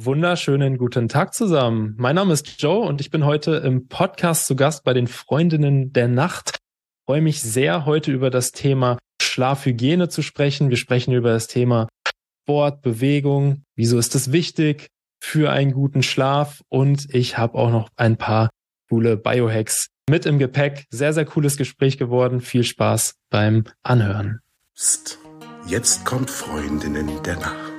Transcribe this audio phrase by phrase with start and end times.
[0.00, 1.96] Wunderschönen guten Tag zusammen.
[1.98, 5.92] Mein Name ist Joe und ich bin heute im Podcast zu Gast bei den Freundinnen
[5.92, 6.50] der Nacht.
[6.50, 10.70] Ich freue mich sehr, heute über das Thema Schlafhygiene zu sprechen.
[10.70, 11.88] Wir sprechen über das Thema
[12.44, 13.64] Sport, Bewegung.
[13.74, 14.86] Wieso ist es wichtig
[15.20, 16.60] für einen guten Schlaf?
[16.68, 18.50] Und ich habe auch noch ein paar
[18.88, 20.86] coole Biohacks mit im Gepäck.
[20.90, 22.40] Sehr, sehr cooles Gespräch geworden.
[22.40, 24.38] Viel Spaß beim Anhören.
[24.76, 25.18] Psst.
[25.66, 27.77] Jetzt kommt Freundinnen der Nacht.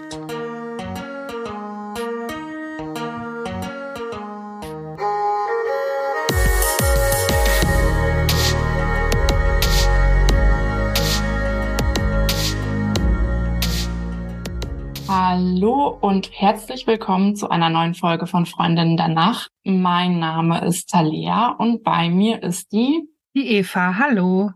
[15.32, 19.52] Hallo und herzlich willkommen zu einer neuen Folge von Freundinnen der Nacht.
[19.64, 24.00] Mein Name ist Talia und bei mir ist die die Eva.
[24.00, 24.54] Hallo.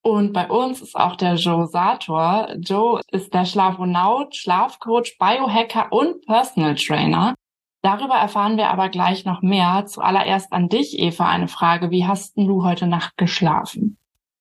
[0.00, 2.54] Und bei uns ist auch der Joe Sator.
[2.56, 7.34] Joe ist der Schlafonaut, Schlafcoach, Biohacker und Personal Trainer.
[7.82, 9.84] Darüber erfahren wir aber gleich noch mehr.
[9.84, 11.90] Zuallererst an dich, Eva, eine Frage.
[11.90, 13.98] Wie hast du heute Nacht geschlafen?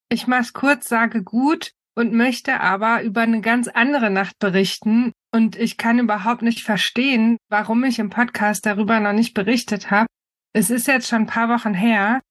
[0.07, 5.11] Ich mach's kurz, sage gut und möchte aber über eine ganz andere Nacht berichten.
[5.31, 10.07] Und ich kann überhaupt nicht verstehen, warum ich im Podcast darüber noch nicht berichtet habe.
[10.53, 12.21] Es ist jetzt schon ein paar Wochen her,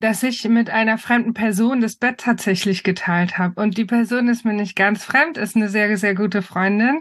[0.00, 3.60] dass ich mit einer fremden Person das Bett tatsächlich geteilt habe.
[3.60, 7.00] Und die Person ist mir nicht ganz fremd, ist eine sehr, sehr gute Freundin.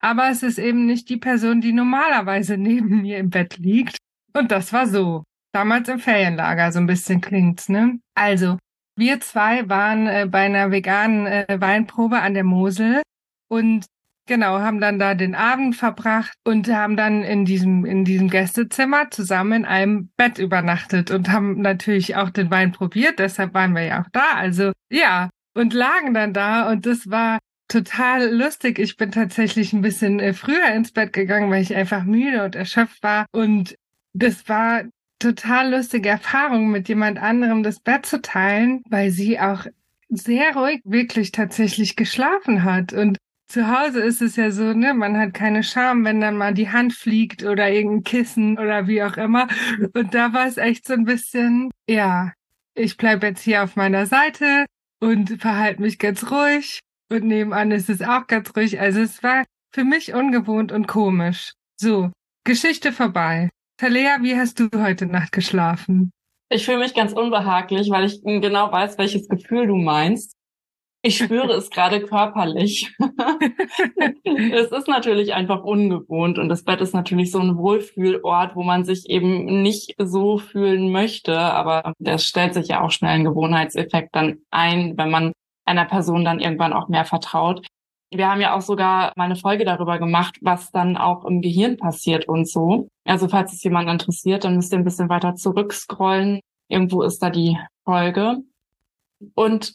[0.00, 3.98] Aber es ist eben nicht die Person, die normalerweise neben mir im Bett liegt.
[4.32, 5.24] Und das war so.
[5.52, 7.98] Damals im Ferienlager, so ein bisschen klingt's, ne?
[8.14, 8.56] Also,
[9.00, 13.02] wir zwei waren äh, bei einer veganen äh, Weinprobe an der Mosel
[13.48, 13.86] und
[14.30, 19.10] Genau, haben dann da den Abend verbracht und haben dann in diesem, in diesem Gästezimmer
[19.10, 23.82] zusammen in einem Bett übernachtet und haben natürlich auch den Wein probiert, deshalb waren wir
[23.82, 24.34] ja auch da.
[24.36, 28.78] Also ja, und lagen dann da und das war total lustig.
[28.78, 32.54] Ich bin tatsächlich ein bisschen äh, früher ins Bett gegangen, weil ich einfach müde und
[32.54, 33.74] erschöpft war und
[34.12, 34.84] das war
[35.20, 39.66] total lustige Erfahrung, mit jemand anderem das Bett zu teilen, weil sie auch
[40.08, 43.18] sehr ruhig wirklich tatsächlich geschlafen hat und
[43.50, 46.70] zu Hause ist es ja so, ne, man hat keine Scham, wenn dann mal die
[46.70, 49.48] Hand fliegt oder irgendein Kissen oder wie auch immer.
[49.92, 52.32] Und da war es echt so ein bisschen, ja,
[52.74, 54.66] ich bleib jetzt hier auf meiner Seite
[55.00, 56.78] und verhalte mich ganz ruhig.
[57.10, 58.78] Und nebenan ist es auch ganz ruhig.
[58.78, 61.54] Also es war für mich ungewohnt und komisch.
[61.76, 62.12] So,
[62.44, 63.50] Geschichte vorbei.
[63.80, 66.12] Talea, wie hast du heute Nacht geschlafen?
[66.50, 70.36] Ich fühle mich ganz unbehaglich, weil ich genau weiß, welches Gefühl du meinst.
[71.00, 72.94] Ich spüre es gerade körperlich.
[74.24, 78.84] es ist natürlich einfach ungewohnt und das Bett ist natürlich so ein Wohlfühlort, wo man
[78.84, 84.14] sich eben nicht so fühlen möchte, aber das stellt sich ja auch schnell ein Gewohnheitseffekt
[84.14, 85.32] dann ein, wenn man
[85.64, 87.66] einer Person dann irgendwann auch mehr vertraut.
[88.12, 91.76] Wir haben ja auch sogar mal eine Folge darüber gemacht, was dann auch im Gehirn
[91.76, 92.88] passiert und so.
[93.04, 96.40] Also falls es jemand interessiert, dann müsst ihr ein bisschen weiter zurückscrollen.
[96.68, 98.38] Irgendwo ist da die Folge.
[99.34, 99.74] Und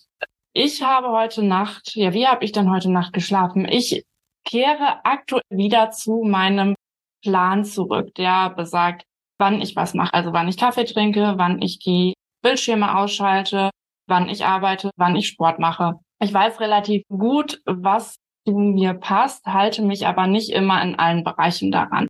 [0.54, 3.66] ich habe heute Nacht, ja, wie habe ich denn heute Nacht geschlafen?
[3.70, 4.04] Ich
[4.46, 6.76] kehre aktuell wieder zu meinem
[7.22, 9.04] Plan zurück, der besagt,
[9.38, 10.14] wann ich was mache.
[10.14, 13.70] Also wann ich Kaffee trinke, wann ich die Bildschirme ausschalte,
[14.08, 16.00] wann ich arbeite, wann ich Sport mache.
[16.22, 21.24] Ich weiß relativ gut, was zu mir passt, halte mich aber nicht immer in allen
[21.24, 22.08] Bereichen daran.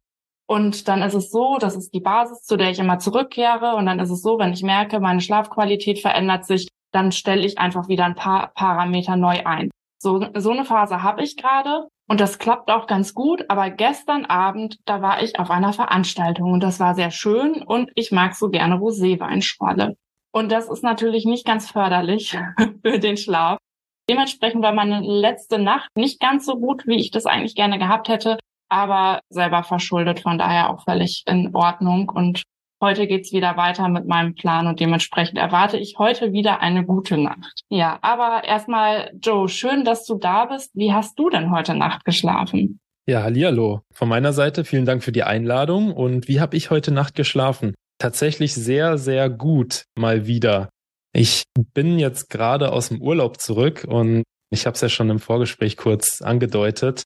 [0.48, 3.76] Und dann ist es so, das ist die Basis, zu der ich immer zurückkehre.
[3.76, 7.58] Und dann ist es so, wenn ich merke, meine Schlafqualität verändert sich, dann stelle ich
[7.58, 9.72] einfach wieder ein paar Parameter neu ein.
[9.98, 13.46] So, so eine Phase habe ich gerade und das klappt auch ganz gut.
[13.50, 17.92] Aber gestern Abend, da war ich auf einer Veranstaltung und das war sehr schön und
[17.96, 19.96] ich mag so gerne Roséweinschorle.
[20.32, 22.38] Und das ist natürlich nicht ganz förderlich
[22.84, 23.58] für den Schlaf.
[24.10, 28.08] Dementsprechend war meine letzte Nacht nicht ganz so gut, wie ich das eigentlich gerne gehabt
[28.08, 28.38] hätte,
[28.70, 32.10] aber selber verschuldet, von daher auch völlig in Ordnung.
[32.10, 32.44] Und
[32.82, 37.18] Heute geht's wieder weiter mit meinem Plan und dementsprechend erwarte ich heute wieder eine gute
[37.18, 37.62] Nacht.
[37.70, 40.72] Ja, aber erstmal, Joe, schön, dass du da bist.
[40.74, 42.80] Wie hast du denn heute Nacht geschlafen?
[43.08, 43.82] Ja, hallihallo.
[43.94, 45.94] Von meiner Seite vielen Dank für die Einladung.
[45.94, 47.76] Und wie habe ich heute Nacht geschlafen?
[47.98, 50.70] Tatsächlich sehr, sehr gut mal wieder.
[51.16, 55.20] Ich bin jetzt gerade aus dem Urlaub zurück und ich habe es ja schon im
[55.20, 57.04] Vorgespräch kurz angedeutet.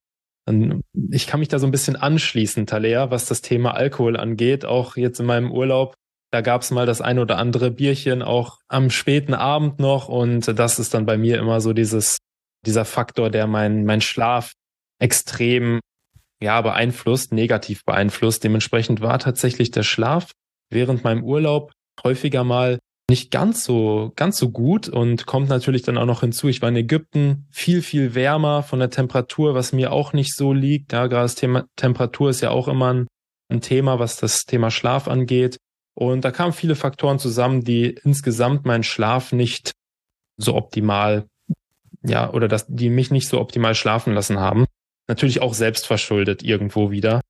[1.11, 4.65] Ich kann mich da so ein bisschen anschließen, Talea, was das Thema Alkohol angeht.
[4.65, 5.93] Auch jetzt in meinem Urlaub,
[6.31, 10.09] da gab es mal das ein oder andere Bierchen, auch am späten Abend noch.
[10.09, 12.17] Und das ist dann bei mir immer so dieses,
[12.65, 14.53] dieser Faktor, der mein, mein Schlaf
[14.99, 15.81] extrem
[16.41, 18.43] ja, beeinflusst, negativ beeinflusst.
[18.43, 20.31] Dementsprechend war tatsächlich der Schlaf
[20.71, 21.73] während meinem Urlaub
[22.03, 22.79] häufiger mal
[23.09, 26.47] nicht ganz so, ganz so gut und kommt natürlich dann auch noch hinzu.
[26.47, 30.53] Ich war in Ägypten viel, viel wärmer von der Temperatur, was mir auch nicht so
[30.53, 30.93] liegt.
[30.93, 33.07] Ja, gerade das Thema Temperatur ist ja auch immer ein,
[33.51, 35.57] ein Thema, was das Thema Schlaf angeht.
[35.95, 39.71] Und da kamen viele Faktoren zusammen, die insgesamt meinen Schlaf nicht
[40.37, 41.25] so optimal,
[42.03, 44.65] ja, oder dass die mich nicht so optimal schlafen lassen haben.
[45.07, 47.21] Natürlich auch selbst verschuldet irgendwo wieder.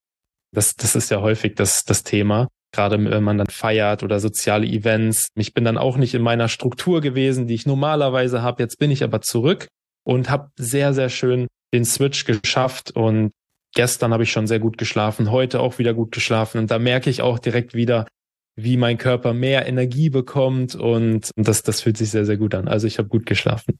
[0.51, 4.67] Das, das ist ja häufig das, das Thema gerade wenn man dann feiert oder soziale
[4.67, 5.29] Events.
[5.35, 8.63] Ich bin dann auch nicht in meiner Struktur gewesen, die ich normalerweise habe.
[8.63, 9.67] Jetzt bin ich aber zurück
[10.03, 13.31] und habe sehr, sehr schön den Switch geschafft und
[13.75, 17.09] gestern habe ich schon sehr gut geschlafen, heute auch wieder gut geschlafen und da merke
[17.09, 18.07] ich auch direkt wieder,
[18.55, 22.67] wie mein Körper mehr Energie bekommt und das, das fühlt sich sehr, sehr gut an.
[22.67, 23.79] Also ich habe gut geschlafen.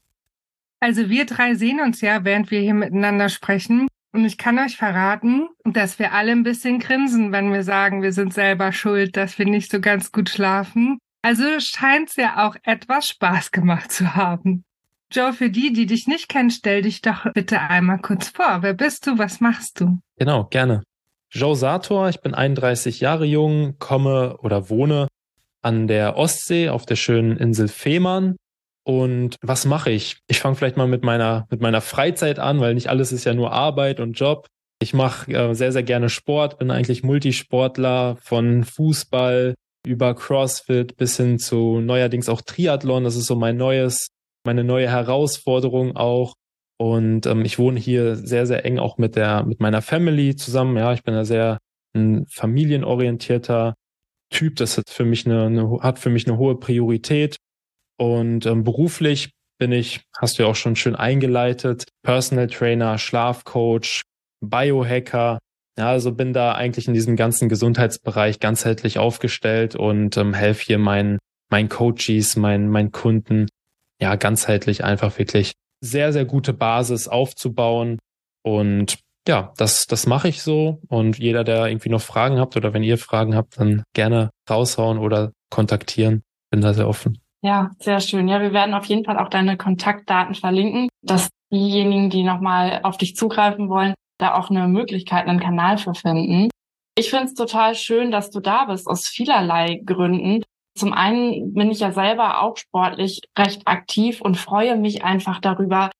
[0.80, 3.88] Also wir drei sehen uns ja, während wir hier miteinander sprechen.
[4.12, 8.12] Und ich kann euch verraten, dass wir alle ein bisschen grinsen, wenn wir sagen, wir
[8.12, 10.98] sind selber schuld, dass wir nicht so ganz gut schlafen.
[11.22, 14.64] Also scheint es ja auch etwas Spaß gemacht zu haben.
[15.12, 18.62] Joe, für die, die dich nicht kennen, stell dich doch bitte einmal kurz vor.
[18.62, 19.18] Wer bist du?
[19.18, 19.98] Was machst du?
[20.16, 20.82] Genau, gerne.
[21.30, 25.08] Joe Sator, ich bin 31 Jahre jung, komme oder wohne
[25.62, 28.36] an der Ostsee auf der schönen Insel Fehmarn
[28.90, 30.18] und was mache ich?
[30.26, 33.34] Ich fange vielleicht mal mit meiner, mit meiner Freizeit an, weil nicht alles ist ja
[33.34, 34.48] nur Arbeit und Job.
[34.82, 39.54] Ich mache äh, sehr, sehr gerne Sport, bin eigentlich Multisportler von Fußball
[39.86, 43.04] über CrossFit bis hin zu neuerdings auch Triathlon.
[43.04, 44.08] Das ist so mein neues,
[44.44, 46.34] meine neue Herausforderung auch.
[46.76, 50.76] Und ähm, ich wohne hier sehr, sehr eng auch mit der, mit meiner Family zusammen.
[50.76, 51.58] Ja, ich bin da sehr
[51.94, 53.74] ein familienorientierter
[54.30, 54.56] Typ.
[54.56, 57.36] Das hat für mich eine, eine hat für mich eine hohe Priorität.
[58.00, 64.04] Und ähm, beruflich bin ich, hast du ja auch schon schön eingeleitet, Personal Trainer, Schlafcoach,
[64.42, 65.38] Biohacker.
[65.78, 70.78] Ja, also bin da eigentlich in diesem ganzen Gesundheitsbereich ganzheitlich aufgestellt und ähm, helfe hier
[70.78, 71.18] meinen,
[71.50, 73.48] meinen Coaches, meinen, meinen Kunden,
[74.00, 75.52] ja, ganzheitlich einfach wirklich
[75.82, 77.98] sehr, sehr gute Basis aufzubauen.
[78.42, 78.98] Und
[79.28, 80.80] ja, das, das mache ich so.
[80.88, 84.96] Und jeder, der irgendwie noch Fragen habt oder wenn ihr Fragen habt, dann gerne raushauen
[84.96, 86.22] oder kontaktieren.
[86.50, 87.20] Bin da sehr offen.
[87.42, 88.28] Ja, sehr schön.
[88.28, 92.98] Ja, wir werden auf jeden Fall auch deine Kontaktdaten verlinken, dass diejenigen, die nochmal auf
[92.98, 96.50] dich zugreifen wollen, da auch eine Möglichkeit, einen Kanal für finden.
[96.96, 100.42] Ich finde es total schön, dass du da bist, aus vielerlei Gründen.
[100.76, 105.90] Zum einen bin ich ja selber auch sportlich recht aktiv und freue mich einfach darüber,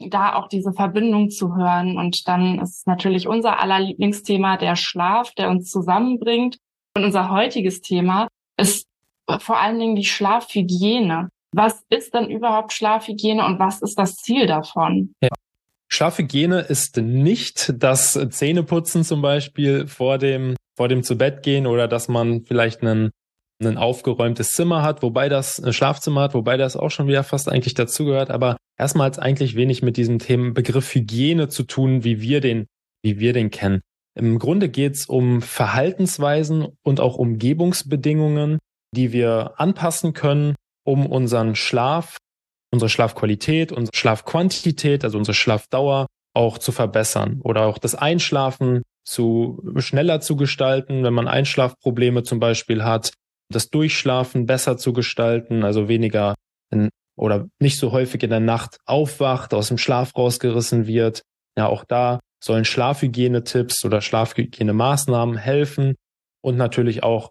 [0.00, 1.98] da auch diese Verbindung zu hören.
[1.98, 6.56] Und dann ist natürlich unser aller Lieblingsthema der Schlaf, der uns zusammenbringt.
[6.96, 8.87] Und unser heutiges Thema ist
[9.38, 11.28] vor allen Dingen die Schlafhygiene.
[11.52, 15.14] Was ist denn überhaupt Schlafhygiene und was ist das Ziel davon?
[15.22, 15.28] Ja.
[15.88, 21.88] Schlafhygiene ist nicht das Zähneputzen zum Beispiel vor dem, vor dem zu Bett gehen oder
[21.88, 23.10] dass man vielleicht einen,
[23.62, 27.48] ein aufgeräumtes Zimmer hat, wobei das ein Schlafzimmer hat, wobei das auch schon wieder fast
[27.48, 28.30] eigentlich dazugehört.
[28.30, 32.66] Aber erstmal hat es eigentlich wenig mit diesem Themenbegriff Hygiene zu tun, wie wir den,
[33.02, 33.80] wie wir den kennen.
[34.14, 38.58] Im Grunde geht es um Verhaltensweisen und auch Umgebungsbedingungen,
[38.94, 40.54] die wir anpassen können,
[40.84, 42.16] um unseren Schlaf,
[42.72, 49.62] unsere Schlafqualität, unsere Schlafquantität, also unsere Schlafdauer auch zu verbessern oder auch das Einschlafen zu
[49.78, 53.12] schneller zu gestalten, wenn man Einschlafprobleme zum Beispiel hat,
[53.50, 56.34] das Durchschlafen besser zu gestalten, also weniger
[56.70, 61.22] in, oder nicht so häufig in der Nacht aufwacht, aus dem Schlaf rausgerissen wird.
[61.56, 65.96] Ja, auch da sollen Schlafhygienetipps oder Schlafhygienemaßnahmen helfen
[66.42, 67.30] und natürlich auch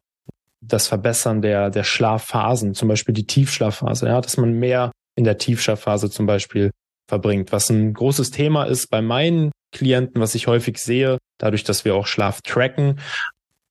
[0.68, 5.38] das Verbessern der, der Schlafphasen, zum Beispiel die Tiefschlafphase, ja, dass man mehr in der
[5.38, 6.72] Tiefschlafphase zum Beispiel
[7.08, 11.86] verbringt, was ein großes Thema ist bei meinen Klienten, was ich häufig sehe, dadurch, dass
[11.86, 13.00] wir auch Schlaf tracken,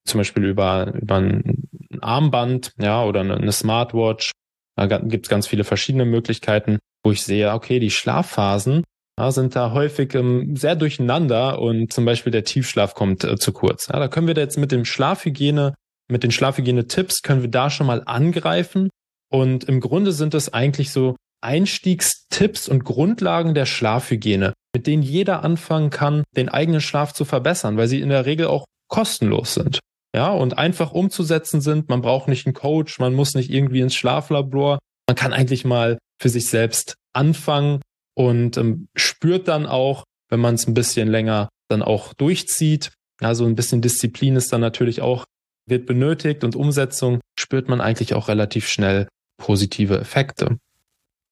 [0.05, 1.69] zum Beispiel über, über ein
[2.01, 4.33] Armband, ja, oder eine Smartwatch.
[4.77, 8.85] Da gibt es ganz viele verschiedene Möglichkeiten, wo ich sehe, okay, die Schlafphasen
[9.19, 13.53] ja, sind da häufig ähm, sehr durcheinander und zum Beispiel der Tiefschlaf kommt äh, zu
[13.53, 13.89] kurz.
[13.89, 15.75] Ja, da können wir da jetzt mit dem Schlafhygiene
[16.11, 18.91] mit den Schlafhygiene-Tipps können wir da schon mal angreifen.
[19.31, 25.45] Und im Grunde sind es eigentlich so Einstiegstipps und Grundlagen der Schlafhygiene, mit denen jeder
[25.45, 29.81] anfangen kann, den eigenen Schlaf zu verbessern, weil sie in der Regel auch kostenlos sind.
[30.15, 31.89] Ja, und einfach umzusetzen sind.
[31.89, 34.79] Man braucht nicht einen Coach, man muss nicht irgendwie ins Schlaflabor.
[35.09, 37.83] Man kann eigentlich mal für sich selbst anfangen
[38.15, 42.93] und ähm, spürt dann auch, wenn man es ein bisschen länger dann auch durchzieht.
[43.21, 45.25] Ja, so ein bisschen Disziplin ist dann natürlich auch
[45.67, 50.59] wird benötigt und Umsetzung spürt man eigentlich auch relativ schnell positive Effekte.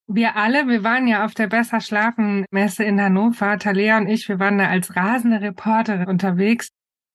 [0.07, 4.29] Wir alle, wir waren ja auf der Besser Schlafen Messe in Hannover, Talea und ich,
[4.29, 6.69] wir waren da als rasende Reporterin unterwegs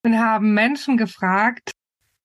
[0.03, 1.71] und haben Menschen gefragt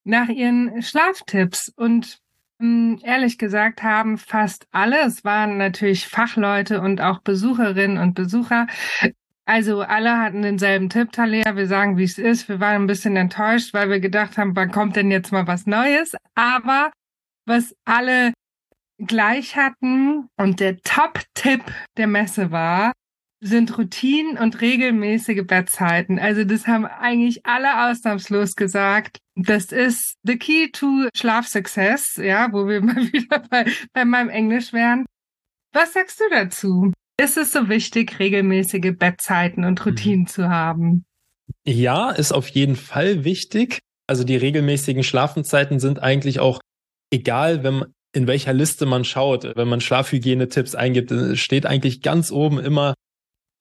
[0.04, 1.70] nach ihren Schlaftipps.
[1.76, 2.18] Und
[2.60, 8.68] Hm, ehrlich gesagt haben fast alle, es waren natürlich Fachleute und auch Besucherinnen und Besucher,
[9.46, 11.56] also alle hatten denselben Tipp, Talia.
[11.56, 12.48] Wir sagen, wie es ist.
[12.48, 15.66] Wir waren ein bisschen enttäuscht, weil wir gedacht haben, wann kommt denn jetzt mal was
[15.66, 16.14] Neues?
[16.34, 16.90] Aber
[17.46, 18.32] was alle
[18.98, 21.62] gleich hatten und der Top-Tipp
[21.96, 22.92] der Messe war,
[23.40, 26.18] sind Routinen und regelmäßige Bettzeiten.
[26.18, 29.18] Also das haben eigentlich alle ausnahmslos gesagt.
[29.34, 34.72] Das ist the key to Schlafsuccess, ja, wo wir mal wieder bei, bei meinem Englisch
[34.72, 35.04] wären.
[35.74, 36.92] Was sagst du dazu?
[37.20, 40.26] Ist es so wichtig, regelmäßige Bettzeiten und Routinen mhm.
[40.26, 41.04] zu haben?
[41.64, 43.78] Ja, ist auf jeden Fall wichtig.
[44.06, 46.60] Also die regelmäßigen Schlafenzeiten sind eigentlich auch
[47.12, 49.56] egal, wenn in welcher Liste man schaut.
[49.56, 52.94] Wenn man Schlafhygienetipps eingibt, äh, steht eigentlich ganz oben immer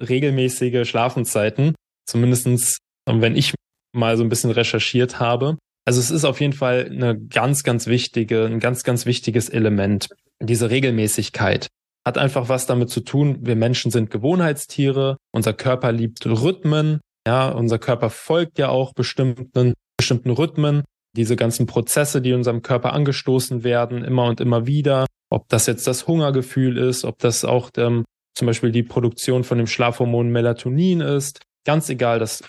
[0.01, 1.75] regelmäßige Schlafenzeiten.
[2.07, 3.53] Zumindestens, ähm, wenn ich
[3.95, 5.57] mal so ein bisschen recherchiert habe.
[5.86, 10.10] Also es ist auf jeden Fall eine ganz, ganz wichtige, ein ganz, ganz wichtiges Element.
[10.41, 11.67] Diese Regelmäßigkeit
[12.05, 13.38] hat einfach was damit zu tun.
[13.41, 15.17] Wir Menschen sind Gewohnheitstiere.
[15.31, 17.00] Unser Körper liebt Rhythmen.
[17.25, 20.83] Ja, unser Körper folgt ja auch bestimmten, bestimmten Rhythmen.
[21.15, 25.05] Diese ganzen Prozesse, die in unserem Körper angestoßen werden, immer und immer wieder.
[25.29, 28.03] Ob das jetzt das Hungergefühl ist, ob das auch ähm,
[28.36, 31.41] zum Beispiel die Produktion von dem Schlafhormon Melatonin ist.
[31.65, 32.43] Ganz egal, das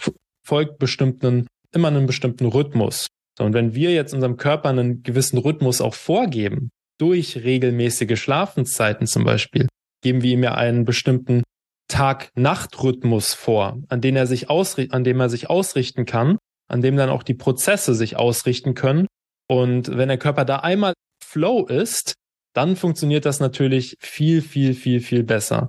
[0.44, 3.06] folgt bestimmten, immer einem bestimmten Rhythmus.
[3.38, 9.06] So, und wenn wir jetzt unserem Körper einen gewissen Rhythmus auch vorgeben, durch regelmäßige Schlafenszeiten
[9.06, 9.68] zum Beispiel,
[10.02, 11.42] geben wir ihm ja einen bestimmten
[11.88, 17.10] Tag-Nacht-Rhythmus vor, an den er sich an dem er sich ausrichten kann, an dem dann
[17.10, 19.06] auch die Prozesse sich ausrichten können.
[19.48, 22.14] Und wenn der Körper da einmal Flow ist,
[22.54, 25.68] dann funktioniert das natürlich viel, viel, viel, viel besser.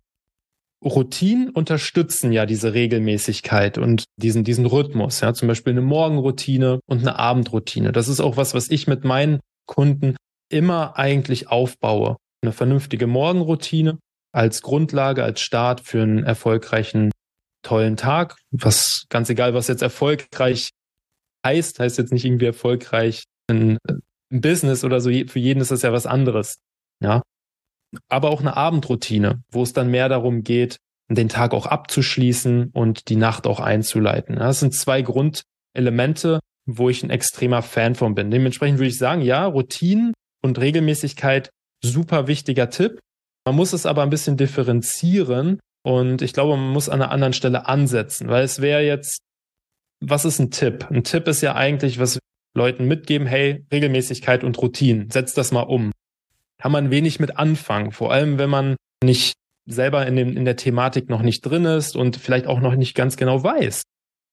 [0.84, 5.20] Routinen unterstützen ja diese Regelmäßigkeit und diesen, diesen Rhythmus.
[5.22, 7.92] Ja, zum Beispiel eine Morgenroutine und eine Abendroutine.
[7.92, 10.16] Das ist auch was, was ich mit meinen Kunden
[10.50, 12.18] immer eigentlich aufbaue.
[12.42, 14.00] Eine vernünftige Morgenroutine
[14.32, 17.12] als Grundlage, als Start für einen erfolgreichen,
[17.64, 18.38] tollen Tag.
[18.52, 20.70] Was ganz egal, was jetzt erfolgreich
[21.46, 23.78] heißt, heißt jetzt nicht irgendwie erfolgreich in,
[24.30, 25.10] in Business oder so.
[25.10, 26.56] Für jeden ist das ja was anderes.
[27.02, 27.22] Ja.
[28.10, 30.78] Aber auch eine Abendroutine, wo es dann mehr darum geht,
[31.10, 34.36] den Tag auch abzuschließen und die Nacht auch einzuleiten.
[34.36, 38.32] Das sind zwei Grundelemente, wo ich ein extremer Fan von bin.
[38.32, 40.14] Dementsprechend würde ich sagen, ja, Routinen
[40.46, 41.50] und Regelmäßigkeit
[41.84, 43.00] super wichtiger Tipp.
[43.46, 47.34] Man muss es aber ein bisschen differenzieren und ich glaube, man muss an einer anderen
[47.34, 49.20] Stelle ansetzen, weil es wäre jetzt,
[50.00, 50.88] was ist ein Tipp?
[50.90, 52.20] Ein Tipp ist ja eigentlich, was
[52.56, 55.92] Leuten mitgeben, hey, Regelmäßigkeit und Routinen, setz das mal um.
[56.58, 59.36] Kann man wenig mit anfangen, vor allem wenn man nicht
[59.68, 62.96] selber in, dem, in der Thematik noch nicht drin ist und vielleicht auch noch nicht
[62.96, 63.84] ganz genau weiß,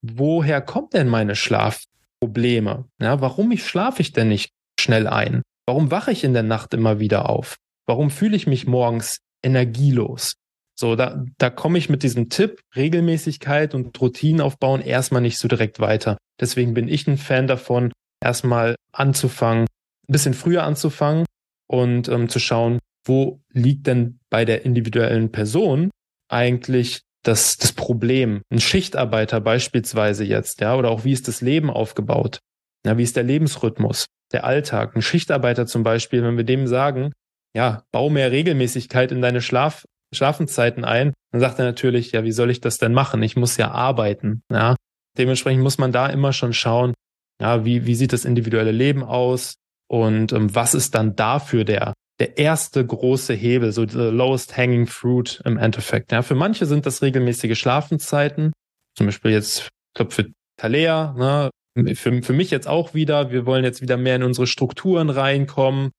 [0.02, 2.86] woher kommt denn meine Schlafprobleme?
[3.00, 5.42] Ja, warum schlafe ich denn nicht schnell ein?
[5.66, 7.56] Warum wache ich in der Nacht immer wieder auf?
[7.86, 10.34] Warum fühle ich mich morgens energielos?
[10.78, 15.46] So, da, da komme ich mit diesem Tipp, Regelmäßigkeit und Routinen aufbauen, erstmal nicht so
[15.46, 16.16] direkt weiter.
[16.40, 19.66] Deswegen bin ich ein Fan davon, erstmal anzufangen,
[20.08, 21.26] ein bisschen früher anzufangen
[21.68, 25.90] und ähm, zu schauen, wo liegt denn bei der individuellen Person
[26.28, 28.42] eigentlich das, das Problem?
[28.50, 32.38] Ein Schichtarbeiter beispielsweise jetzt, ja, oder auch wie ist das Leben aufgebaut?
[32.84, 34.06] Ja, wie ist der Lebensrhythmus?
[34.32, 34.96] Der Alltag.
[34.96, 37.12] Ein Schichtarbeiter zum Beispiel, wenn wir dem sagen,
[37.54, 39.84] ja, bau mehr Regelmäßigkeit in deine Schlaf
[40.14, 43.22] Schlafenszeiten ein, dann sagt er natürlich, ja, wie soll ich das denn machen?
[43.22, 44.42] Ich muss ja arbeiten.
[44.50, 44.76] Ja,
[45.18, 46.94] dementsprechend muss man da immer schon schauen,
[47.40, 49.54] ja, wie, wie sieht das individuelle Leben aus
[49.88, 54.86] und ähm, was ist dann dafür der, der erste große Hebel, so the lowest hanging
[54.86, 56.12] fruit im Endeffekt.
[56.12, 58.52] Ja, für manche sind das regelmäßige Schlafenszeiten,
[58.96, 61.50] zum Beispiel jetzt, ich glaube, für Talea, ne,
[61.94, 65.90] für, für mich jetzt auch wieder, wir wollen jetzt wieder mehr in unsere Strukturen reinkommen,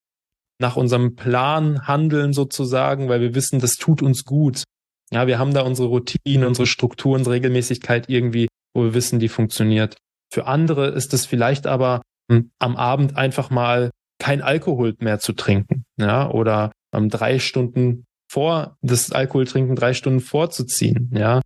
[0.60, 4.64] nach unserem Plan handeln sozusagen, weil wir wissen, das tut uns gut.
[5.12, 9.30] Ja, wir haben da unsere Routinen, unsere Strukturen, unsere Regelmäßigkeit irgendwie, wo wir wissen, die
[9.30, 9.98] funktioniert.
[10.32, 12.02] Für andere ist es vielleicht aber
[12.32, 18.06] hm, am Abend einfach mal kein Alkohol mehr zu trinken, ja, oder ähm, drei Stunden
[18.32, 21.42] vor das Alkoholtrinken drei Stunden vorzuziehen, ja.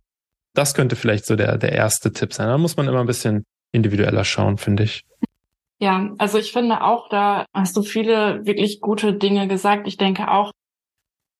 [0.54, 2.48] Das könnte vielleicht so der, der erste Tipp sein.
[2.48, 5.02] Da muss man immer ein bisschen individueller schauen, finde ich.
[5.80, 9.86] Ja, also ich finde auch, da hast du viele wirklich gute Dinge gesagt.
[9.86, 10.52] Ich denke auch,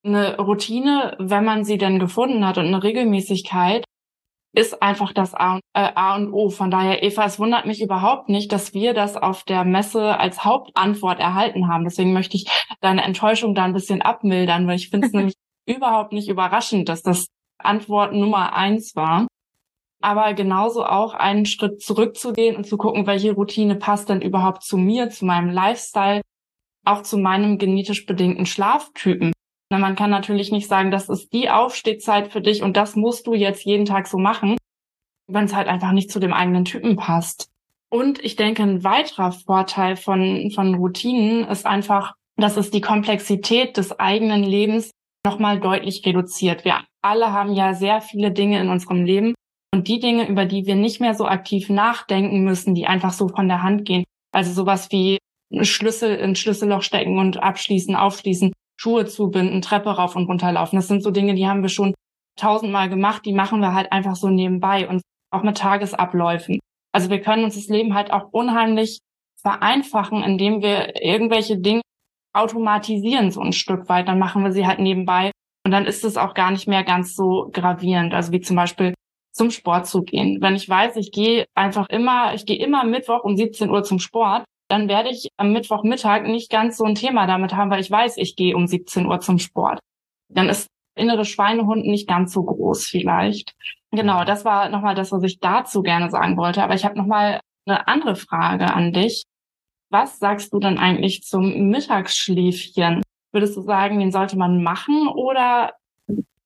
[0.04, 3.84] eine Routine, wenn man sie denn gefunden hat und eine Regelmäßigkeit,
[4.54, 6.50] ist einfach das A und, äh, A und O.
[6.50, 10.44] Von daher, Eva, es wundert mich überhaupt nicht, dass wir das auf der Messe als
[10.44, 11.84] Hauptantwort erhalten haben.
[11.84, 12.48] Deswegen möchte ich
[12.80, 15.34] deine Enttäuschung da ein bisschen abmildern, weil ich finde es nämlich
[15.66, 17.26] überhaupt nicht überraschend, dass das
[17.58, 19.26] Antwort Nummer eins war
[20.00, 24.76] aber genauso auch einen Schritt zurückzugehen und zu gucken, welche Routine passt denn überhaupt zu
[24.76, 26.22] mir, zu meinem Lifestyle.
[26.84, 29.32] auch zu meinem genetisch bedingten Schlaftypen.
[29.70, 33.26] Na, man kann natürlich nicht sagen, das ist die Aufstehzeit für dich und das musst
[33.26, 34.56] du jetzt jeden Tag so machen,
[35.26, 37.50] wenn es halt einfach nicht zu dem eigenen Typen passt.
[37.90, 43.76] Und ich denke, ein weiterer Vorteil von, von Routinen ist einfach, dass es die Komplexität
[43.76, 44.90] des eigenen Lebens
[45.26, 46.64] nochmal deutlich reduziert.
[46.64, 49.34] Wir alle haben ja sehr viele Dinge in unserem Leben
[49.72, 53.28] und die Dinge, über die wir nicht mehr so aktiv nachdenken müssen, die einfach so
[53.28, 54.04] von der Hand gehen.
[54.32, 55.18] Also sowas wie
[55.62, 60.76] Schlüssel in Schlüsselloch stecken und abschließen, aufschließen, Schuhe zubinden, Treppe rauf und runterlaufen.
[60.76, 61.94] Das sind so Dinge, die haben wir schon
[62.38, 66.60] tausendmal gemacht, die machen wir halt einfach so nebenbei und auch mit Tagesabläufen.
[66.92, 68.98] Also wir können uns das Leben halt auch unheimlich
[69.42, 71.82] vereinfachen, indem wir irgendwelche Dinge
[72.34, 74.08] automatisieren so ein Stück weit.
[74.08, 75.30] Dann machen wir sie halt nebenbei
[75.64, 78.14] und dann ist es auch gar nicht mehr ganz so gravierend.
[78.14, 78.94] Also wie zum Beispiel
[79.38, 80.42] zum Sport zu gehen.
[80.42, 83.98] Wenn ich weiß, ich gehe einfach immer, ich gehe immer Mittwoch um 17 Uhr zum
[84.00, 87.90] Sport, dann werde ich am Mittwochmittag nicht ganz so ein Thema damit haben, weil ich
[87.90, 89.80] weiß, ich gehe um 17 Uhr zum Sport.
[90.28, 93.54] Dann ist innere Schweinehund nicht ganz so groß vielleicht.
[93.92, 96.62] Genau, das war nochmal das, was ich dazu gerne sagen wollte.
[96.62, 99.24] Aber ich habe nochmal eine andere Frage an dich.
[99.90, 103.02] Was sagst du denn eigentlich zum Mittagsschläfchen?
[103.32, 105.72] Würdest du sagen, den sollte man machen oder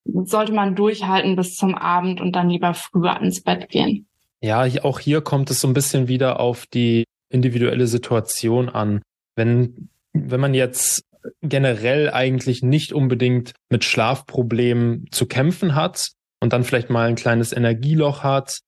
[0.05, 4.07] sollte man durchhalten bis zum Abend und dann lieber früher ins Bett gehen?
[4.41, 9.03] Ja, auch hier kommt es so ein bisschen wieder auf die individuelle Situation an.
[9.37, 11.05] Wenn, wenn man jetzt
[11.41, 17.53] generell eigentlich nicht unbedingt mit Schlafproblemen zu kämpfen hat und dann vielleicht mal ein kleines
[17.53, 18.59] Energieloch hat,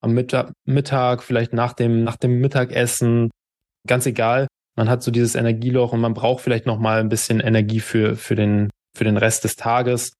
[0.00, 3.30] am Mittag, vielleicht nach dem, nach dem Mittagessen,
[3.86, 7.38] ganz egal, man hat so dieses Energieloch und man braucht vielleicht noch mal ein bisschen
[7.38, 10.14] Energie für, für den, für den Rest des Tages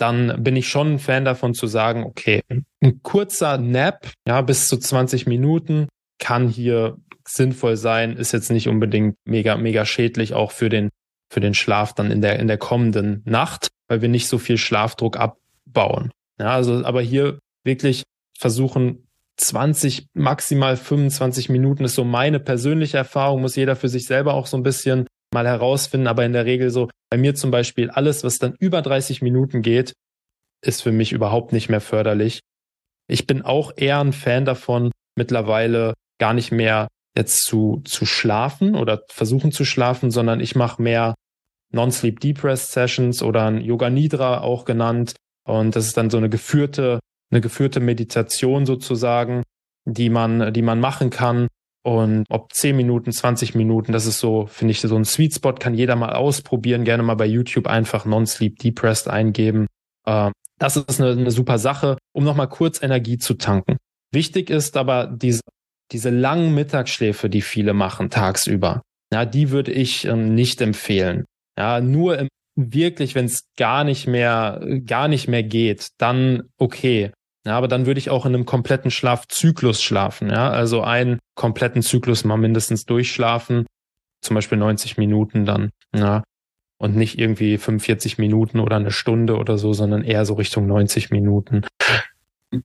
[0.00, 4.68] dann bin ich schon ein Fan davon zu sagen, okay, ein kurzer Nap, ja, bis
[4.68, 5.88] zu 20 Minuten
[6.18, 10.90] kann hier sinnvoll sein, ist jetzt nicht unbedingt mega, mega schädlich auch für den,
[11.30, 14.56] für den Schlaf dann in der, in der kommenden Nacht, weil wir nicht so viel
[14.56, 16.10] Schlafdruck abbauen.
[16.38, 18.02] Ja, also, aber hier wirklich
[18.38, 24.34] versuchen, 20, maximal 25 Minuten ist so meine persönliche Erfahrung, muss jeder für sich selber
[24.34, 27.90] auch so ein bisschen mal herausfinden, aber in der Regel so, bei mir zum Beispiel,
[27.90, 29.94] alles, was dann über 30 Minuten geht,
[30.62, 32.40] ist für mich überhaupt nicht mehr förderlich.
[33.08, 38.76] Ich bin auch eher ein Fan davon, mittlerweile gar nicht mehr jetzt zu, zu schlafen
[38.76, 41.14] oder versuchen zu schlafen, sondern ich mache mehr
[41.72, 45.14] Non-Sleep Deep Rest Sessions oder ein Yoga Nidra auch genannt.
[45.46, 49.42] Und das ist dann so eine geführte, eine geführte Meditation sozusagen,
[49.86, 51.48] die man, die man machen kann,
[51.82, 55.54] und ob 10 Minuten, 20 Minuten, das ist so, finde ich, so ein Sweet Spot,
[55.54, 56.84] kann jeder mal ausprobieren.
[56.84, 59.66] Gerne mal bei YouTube einfach Non-Sleep Depressed eingeben.
[60.06, 63.78] Äh, das ist eine, eine super Sache, um nochmal kurz Energie zu tanken.
[64.12, 65.40] Wichtig ist aber diese,
[65.92, 68.82] diese langen Mittagsschläfe, die viele machen tagsüber.
[69.12, 71.24] Ja, die würde ich ähm, nicht empfehlen.
[71.58, 77.12] Ja, nur im, wirklich, wenn es gar nicht mehr, gar nicht mehr geht, dann okay.
[77.46, 80.28] Ja, aber dann würde ich auch in einem kompletten Schlafzyklus schlafen.
[80.28, 83.66] Ja, also einen kompletten Zyklus mal mindestens durchschlafen,
[84.20, 85.70] zum Beispiel 90 Minuten dann.
[85.94, 86.22] Ja,
[86.80, 91.10] und nicht irgendwie 45 Minuten oder eine Stunde oder so, sondern eher so Richtung 90
[91.10, 91.66] Minuten.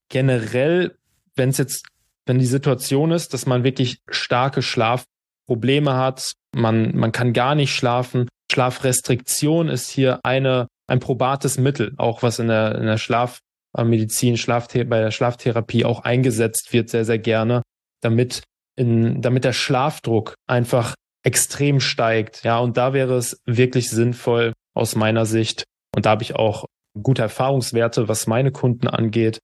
[0.07, 0.95] Generell,
[1.35, 1.85] wenn es jetzt,
[2.25, 7.75] wenn die Situation ist, dass man wirklich starke Schlafprobleme hat, man, man kann gar nicht
[7.75, 8.29] schlafen.
[8.49, 13.41] Schlafrestriktion ist hier eine, ein probates Mittel, auch was in der, in der Schlaf,
[13.83, 17.61] Medizin, Schlafthe bei der Schlaftherapie auch eingesetzt wird, sehr, sehr gerne,
[18.01, 18.43] damit,
[18.77, 22.43] in, damit der Schlafdruck einfach extrem steigt.
[22.43, 25.63] Ja, und da wäre es wirklich sinnvoll aus meiner Sicht,
[25.95, 26.65] und da habe ich auch
[27.01, 29.39] gute Erfahrungswerte, was meine Kunden angeht,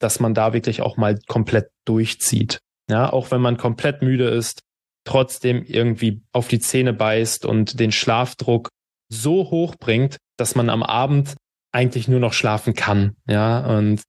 [0.00, 2.58] dass man da wirklich auch mal komplett durchzieht.
[2.90, 4.60] Ja, auch wenn man komplett müde ist,
[5.04, 8.68] trotzdem irgendwie auf die Zähne beißt und den Schlafdruck
[9.10, 11.36] so hoch bringt, dass man am Abend
[11.72, 13.16] eigentlich nur noch schlafen kann.
[13.26, 14.02] Ja, und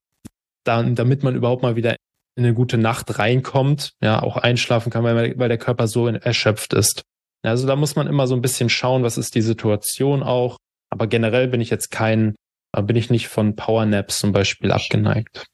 [0.64, 1.96] dann, damit man überhaupt mal wieder
[2.36, 6.74] in eine gute Nacht reinkommt, ja, auch einschlafen kann, weil, weil der Körper so erschöpft
[6.74, 7.04] ist.
[7.44, 10.58] Also da muss man immer so ein bisschen schauen, was ist die Situation auch.
[10.90, 12.36] Aber generell bin ich jetzt kein,
[12.84, 15.46] bin ich nicht von Powernaps zum Beispiel abgeneigt.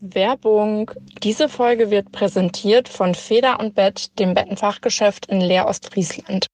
[0.00, 0.90] Werbung.
[1.22, 6.46] Diese Folge wird präsentiert von Feder und Bett, dem Bettenfachgeschäft in Leer Ostfriesland.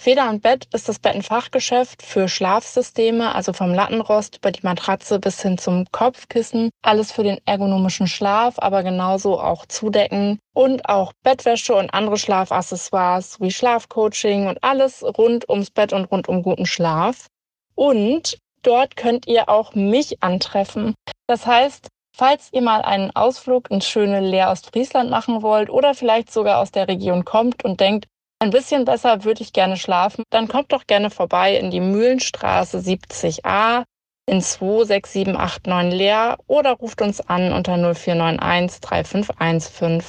[0.00, 5.42] Feder und Bett ist das Bettenfachgeschäft für Schlafsysteme, also vom Lattenrost über die Matratze bis
[5.42, 6.70] hin zum Kopfkissen.
[6.82, 13.40] Alles für den ergonomischen Schlaf, aber genauso auch Zudecken und auch Bettwäsche und andere Schlafaccessoires
[13.40, 17.26] wie Schlafcoaching und alles rund ums Bett und rund um guten Schlaf.
[17.74, 20.94] Und dort könnt ihr auch mich antreffen.
[21.26, 26.32] Das heißt, Falls ihr mal einen Ausflug ins schöne Leer Ostfriesland machen wollt oder vielleicht
[26.32, 28.06] sogar aus der Region kommt und denkt,
[28.40, 30.22] Ein bisschen besser würde ich gerne schlafen.
[30.30, 33.84] Dann kommt doch gerne vorbei in die Mühlenstraße 70a
[34.26, 40.02] in 26789 Leer oder ruft uns an unter 0491 3515.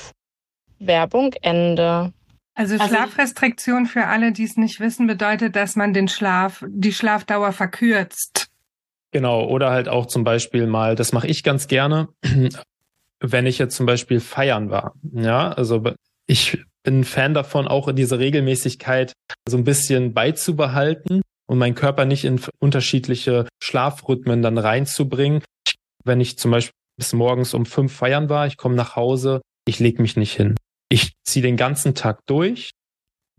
[0.80, 2.14] Werbung Ende.
[2.56, 6.94] Also, also Schlafrestriktion für alle, die es nicht wissen, bedeutet, dass man den Schlaf, die
[6.94, 8.48] Schlafdauer verkürzt.
[9.12, 12.10] Genau, oder halt auch zum Beispiel mal, das mache ich ganz gerne,
[13.20, 14.94] wenn ich jetzt zum Beispiel feiern war.
[15.14, 15.84] Ja, also
[16.28, 19.14] ich bin Fan davon, auch diese Regelmäßigkeit
[19.48, 25.44] so ein bisschen beizubehalten und meinen Körper nicht in unterschiedliche Schlafrhythmen dann reinzubringen.
[26.04, 29.80] Wenn ich zum Beispiel bis morgens um fünf feiern war, ich komme nach Hause, ich
[29.80, 30.56] lege mich nicht hin.
[30.90, 32.72] Ich ziehe den ganzen Tag durch,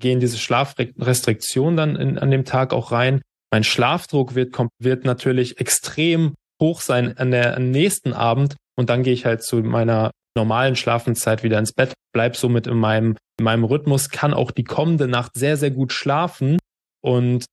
[0.00, 3.22] gehe in diese Schlafrestriktion dann in, an dem Tag auch rein.
[3.52, 9.02] Mein Schlafdruck wird, wird natürlich extrem hoch sein an der, am nächsten Abend und dann
[9.02, 13.44] gehe ich halt zu meiner normalen Schlafenszeit wieder ins Bett, bleib somit in meinem, in
[13.44, 16.58] meinem Rhythmus, kann auch die kommende Nacht sehr, sehr gut schlafen
[17.02, 17.44] und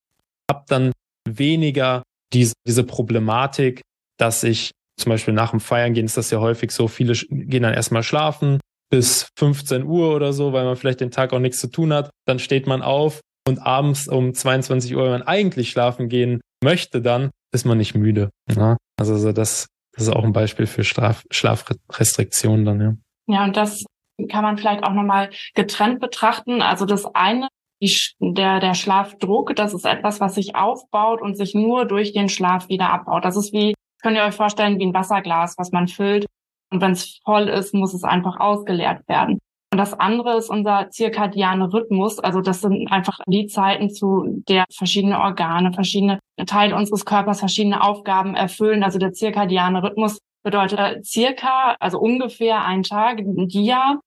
[0.50, 0.92] habe dann
[1.28, 3.82] weniger diese, diese Problematik,
[4.18, 7.64] dass ich zum Beispiel nach dem Feiern gehen, ist das ja häufig so, viele gehen
[7.64, 8.60] dann erstmal schlafen
[8.90, 12.10] bis 15 Uhr oder so, weil man vielleicht den Tag auch nichts zu tun hat.
[12.26, 17.02] Dann steht man auf und abends um 22 Uhr, wenn man eigentlich schlafen gehen möchte,
[17.02, 18.30] dann ist man nicht müde.
[18.50, 18.78] Ja?
[19.00, 22.94] Also das, das ist auch ein Beispiel für Schlaf, Schlafrestriktionen dann, ja.
[23.36, 23.84] Ja, und das
[24.30, 26.62] kann man vielleicht auch nochmal getrennt betrachten.
[26.62, 27.48] Also das eine
[27.82, 32.30] die, der, der Schlafdruck, das ist etwas, was sich aufbaut und sich nur durch den
[32.30, 33.26] Schlaf wieder abbaut.
[33.26, 36.28] Das ist wie, könnt ihr euch vorstellen, wie ein Wasserglas, was man füllt.
[36.72, 39.40] Und wenn es voll ist, muss es einfach ausgeleert werden.
[39.78, 42.18] Und das andere ist unser zirkadiane Rhythmus.
[42.18, 47.84] Also das sind einfach die Zeiten, zu der verschiedene Organe, verschiedene Teile unseres Körpers verschiedene
[47.84, 48.82] Aufgaben erfüllen.
[48.82, 54.00] Also der zirkadiane Rhythmus bedeutet äh, circa, also ungefähr ein Tag, ein Dia.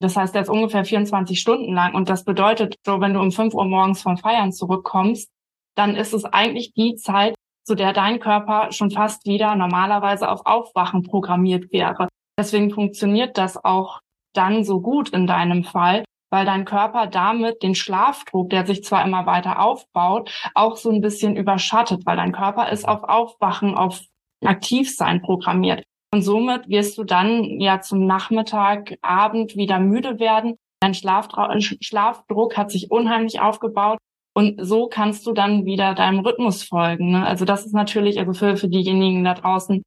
[0.00, 1.94] Das heißt, der ist ungefähr 24 Stunden lang.
[1.94, 5.30] Und das bedeutet, so wenn du um 5 Uhr morgens vom Feiern zurückkommst,
[5.76, 10.46] dann ist es eigentlich die Zeit, zu der dein Körper schon fast wieder normalerweise auf
[10.46, 12.08] Aufwachen programmiert wäre.
[12.36, 14.00] Deswegen funktioniert das auch
[14.32, 19.04] dann so gut in deinem Fall, weil dein Körper damit den Schlafdruck, der sich zwar
[19.04, 24.00] immer weiter aufbaut, auch so ein bisschen überschattet, weil dein Körper ist auf Aufwachen, auf
[24.44, 25.84] Aktivsein programmiert.
[26.12, 30.56] Und somit wirst du dann ja zum Nachmittag, Abend wieder müde werden.
[30.80, 33.98] Dein Schlafdruck hat sich unheimlich aufgebaut.
[34.34, 37.12] Und so kannst du dann wieder deinem Rhythmus folgen.
[37.12, 37.26] Ne?
[37.26, 39.82] Also das ist natürlich, also für, für diejenigen da draußen,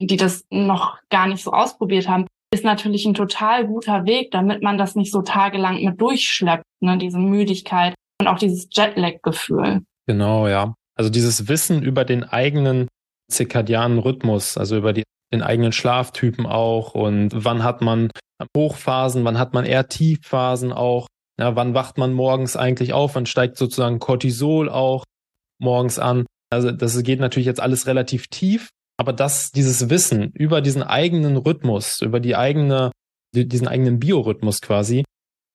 [0.00, 4.62] die das noch gar nicht so ausprobiert haben, ist natürlich ein total guter Weg, damit
[4.62, 6.98] man das nicht so tagelang mit durchschleppt, ne?
[6.98, 9.82] diese Müdigkeit und auch dieses Jetlag-Gefühl.
[10.06, 10.74] Genau, ja.
[10.96, 12.88] Also dieses Wissen über den eigenen
[13.30, 18.10] zirkadianen Rhythmus, also über die den eigenen Schlaftypen auch und wann hat man
[18.56, 21.06] Hochphasen, wann hat man eher Tiefphasen auch.
[21.38, 23.14] Ja, wann wacht man morgens eigentlich auf?
[23.14, 25.04] Wann steigt sozusagen Cortisol auch
[25.60, 26.26] morgens an?
[26.50, 31.36] Also das geht natürlich jetzt alles relativ tief, aber das, dieses Wissen über diesen eigenen
[31.36, 32.92] Rhythmus, über die eigene,
[33.34, 35.04] diesen eigenen Biorhythmus quasi,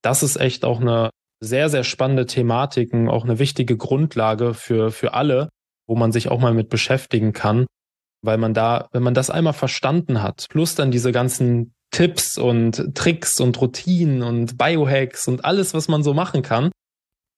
[0.01, 5.13] das ist echt auch eine sehr, sehr spannende Thematik, auch eine wichtige Grundlage für, für
[5.13, 5.49] alle,
[5.87, 7.65] wo man sich auch mal mit beschäftigen kann
[8.23, 12.95] weil man da, wenn man das einmal verstanden hat, plus dann diese ganzen Tipps und
[12.95, 16.71] Tricks und Routinen und Biohacks und alles, was man so machen kann,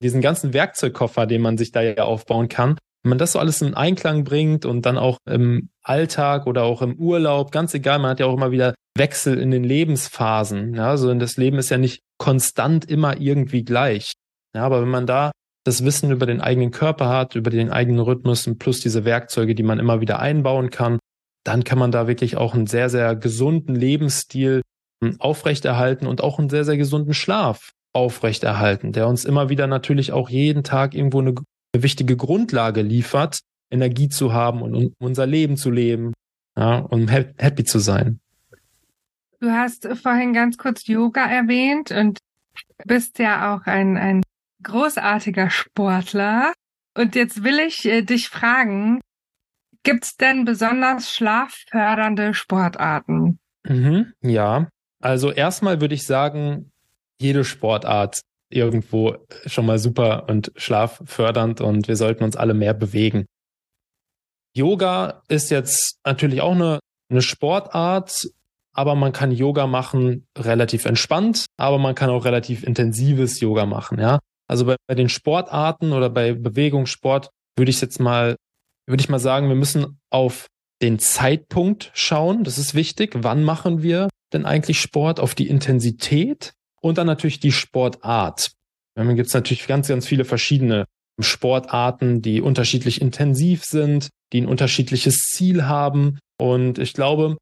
[0.01, 3.61] diesen ganzen Werkzeugkoffer, den man sich da ja aufbauen kann, wenn man das so alles
[3.61, 8.11] in Einklang bringt und dann auch im Alltag oder auch im Urlaub, ganz egal, man
[8.11, 10.73] hat ja auch immer wieder Wechsel in den Lebensphasen.
[10.73, 14.13] Ja, also das Leben ist ja nicht konstant immer irgendwie gleich.
[14.55, 15.31] Ja, aber wenn man da
[15.65, 19.55] das Wissen über den eigenen Körper hat, über den eigenen Rhythmus und plus diese Werkzeuge,
[19.55, 20.99] die man immer wieder einbauen kann,
[21.43, 24.61] dann kann man da wirklich auch einen sehr, sehr gesunden Lebensstil
[25.03, 30.11] hm, aufrechterhalten und auch einen sehr, sehr gesunden Schlaf aufrechterhalten, der uns immer wieder natürlich
[30.11, 31.33] auch jeden Tag irgendwo eine,
[31.73, 33.39] eine wichtige Grundlage liefert,
[33.71, 36.13] Energie zu haben und um unser Leben zu leben
[36.57, 38.19] ja, und happy zu sein.
[39.39, 42.19] Du hast vorhin ganz kurz Yoga erwähnt und
[42.85, 44.23] bist ja auch ein, ein
[44.63, 46.53] großartiger Sportler.
[46.97, 49.01] Und jetzt will ich äh, dich fragen,
[49.83, 53.39] gibt's denn besonders schlaffördernde Sportarten?
[53.67, 54.69] Mhm, ja,
[55.01, 56.71] also erstmal würde ich sagen,
[57.19, 63.25] jede Sportart irgendwo schon mal super und schlaffördernd und wir sollten uns alle mehr bewegen.
[64.55, 68.27] Yoga ist jetzt natürlich auch eine, eine Sportart,
[68.73, 73.99] aber man kann Yoga machen relativ entspannt, aber man kann auch relativ intensives Yoga machen,
[73.99, 74.19] ja.
[74.47, 78.35] Also bei, bei den Sportarten oder bei Bewegungssport würde ich jetzt mal,
[78.87, 80.47] würde ich mal sagen, wir müssen auf
[80.81, 82.43] den Zeitpunkt schauen.
[82.43, 83.13] Das ist wichtig.
[83.15, 85.19] Wann machen wir denn eigentlich Sport?
[85.19, 88.51] Auf die Intensität und dann natürlich die Sportart.
[88.95, 90.85] Dann gibt es natürlich ganz, ganz viele verschiedene
[91.19, 96.19] Sportarten, die unterschiedlich intensiv sind, die ein unterschiedliches Ziel haben.
[96.37, 97.37] Und ich glaube,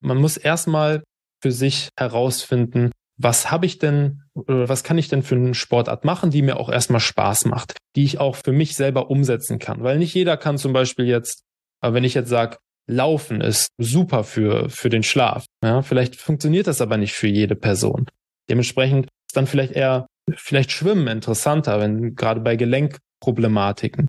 [0.00, 1.02] man muss erstmal
[1.42, 6.04] für sich herausfinden, was habe ich denn oder was kann ich denn für eine Sportart
[6.04, 9.82] machen, die mir auch erstmal Spaß macht, die ich auch für mich selber umsetzen kann.
[9.82, 11.42] Weil nicht jeder kann zum Beispiel jetzt,
[11.80, 12.58] wenn ich jetzt sage,
[12.88, 15.46] Laufen ist super für, für den Schlaf.
[15.64, 18.06] Ja, vielleicht funktioniert das aber nicht für jede Person.
[18.48, 24.06] Dementsprechend ist dann vielleicht eher, vielleicht Schwimmen interessanter, wenn gerade bei Gelenkproblematiken.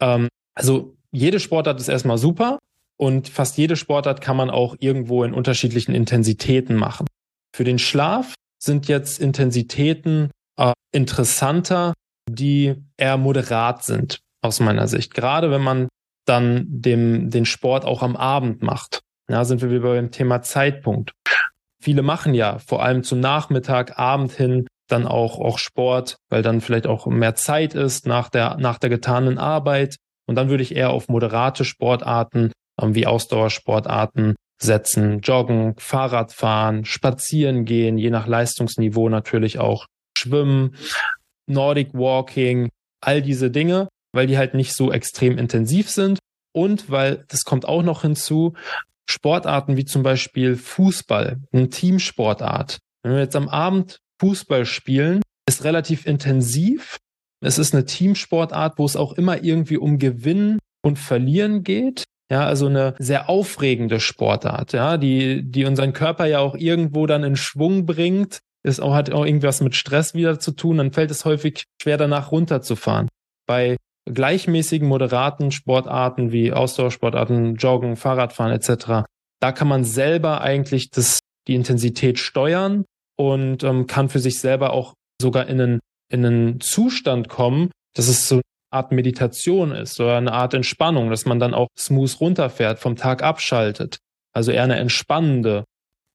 [0.00, 2.58] Ähm, also jede Sportart ist erstmal super
[2.98, 7.06] und fast jede Sportart kann man auch irgendwo in unterschiedlichen Intensitäten machen.
[7.54, 11.94] Für den Schlaf sind jetzt Intensitäten äh, interessanter,
[12.28, 15.14] die eher moderat sind, aus meiner Sicht.
[15.14, 15.88] Gerade wenn man
[16.26, 19.00] dann dem, den Sport auch am Abend macht.
[19.28, 21.12] Ja, sind wir wieder beim Thema Zeitpunkt.
[21.82, 26.60] Viele machen ja vor allem zum Nachmittag, Abend hin dann auch, auch Sport, weil dann
[26.60, 29.96] vielleicht auch mehr Zeit ist nach der, nach der getanen Arbeit.
[30.30, 37.64] Und dann würde ich eher auf moderate Sportarten ähm, wie Ausdauersportarten setzen, joggen, Fahrradfahren, spazieren
[37.64, 40.76] gehen, je nach Leistungsniveau natürlich auch schwimmen,
[41.48, 42.68] Nordic Walking,
[43.00, 46.20] all diese Dinge, weil die halt nicht so extrem intensiv sind
[46.54, 48.54] und weil, das kommt auch noch hinzu,
[49.10, 52.78] Sportarten wie zum Beispiel Fußball, eine Teamsportart.
[53.02, 56.98] Wenn wir jetzt am Abend Fußball spielen, ist relativ intensiv.
[57.42, 62.04] Es ist eine Teamsportart, wo es auch immer irgendwie um Gewinnen und Verlieren geht.
[62.30, 67.24] Ja, also eine sehr aufregende Sportart, ja, die, die unseren Körper ja auch irgendwo dann
[67.24, 68.38] in Schwung bringt.
[68.62, 71.96] Es auch, hat auch irgendwas mit Stress wieder zu tun, dann fällt es häufig schwer
[71.96, 73.08] danach runterzufahren.
[73.48, 79.06] Bei gleichmäßigen, moderaten Sportarten wie Ausdauersportarten, Joggen, Fahrradfahren etc.,
[79.40, 82.84] da kann man selber eigentlich das, die Intensität steuern
[83.16, 88.08] und ähm, kann für sich selber auch sogar in einen, in einen Zustand kommen, dass
[88.08, 88.40] es so
[88.72, 93.22] Art Meditation ist oder eine Art Entspannung, dass man dann auch smooth runterfährt, vom Tag
[93.22, 93.98] abschaltet.
[94.32, 95.64] Also eher eine entspannende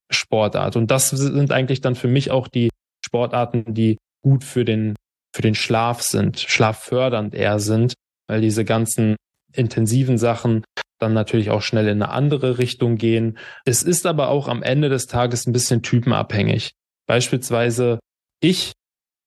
[0.09, 0.75] Sportart.
[0.75, 2.69] Und das sind eigentlich dann für mich auch die
[3.05, 4.95] Sportarten, die gut für den,
[5.35, 7.93] für den Schlaf sind, schlaffördernd eher sind,
[8.27, 9.17] weil diese ganzen
[9.53, 10.63] intensiven Sachen
[10.99, 13.37] dann natürlich auch schnell in eine andere Richtung gehen.
[13.65, 16.71] Es ist aber auch am Ende des Tages ein bisschen typenabhängig.
[17.05, 17.99] Beispielsweise
[18.41, 18.71] ich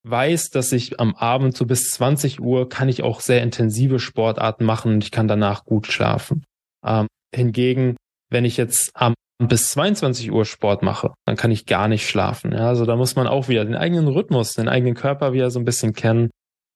[0.09, 4.65] weiß, dass ich am Abend so bis 20 Uhr kann ich auch sehr intensive Sportarten
[4.65, 6.43] machen und ich kann danach gut schlafen.
[6.85, 7.95] Ähm, hingegen,
[8.29, 12.51] wenn ich jetzt am bis 22 Uhr Sport mache, dann kann ich gar nicht schlafen.
[12.51, 15.59] Ja, also da muss man auch wieder den eigenen Rhythmus, den eigenen Körper wieder so
[15.59, 16.29] ein bisschen kennen.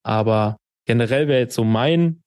[0.03, 2.21] Aber generell wäre jetzt so mein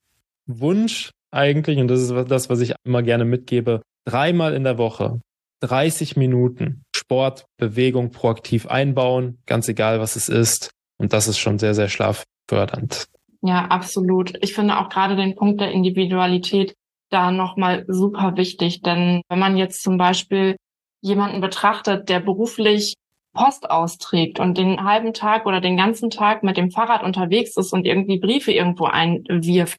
[0.47, 5.21] Wunsch eigentlich, und das ist das, was ich immer gerne mitgebe, dreimal in der Woche,
[5.61, 10.71] 30 Minuten Sport, Bewegung proaktiv einbauen, ganz egal was es ist.
[10.99, 13.07] Und das ist schon sehr, sehr schlaffördernd.
[13.43, 14.33] Ja, absolut.
[14.43, 16.75] Ich finde auch gerade den Punkt der Individualität
[17.11, 18.83] da nochmal super wichtig.
[18.83, 20.57] Denn wenn man jetzt zum Beispiel
[21.03, 22.95] jemanden betrachtet, der beruflich
[23.35, 27.73] Post austrägt und den halben Tag oder den ganzen Tag mit dem Fahrrad unterwegs ist
[27.73, 29.79] und irgendwie Briefe irgendwo einwirft,